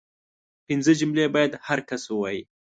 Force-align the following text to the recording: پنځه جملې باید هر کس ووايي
پنځه 0.67 0.91
جملې 0.99 1.25
باید 1.35 1.51
هر 1.67 1.79
کس 1.89 2.03
ووايي 2.07 2.41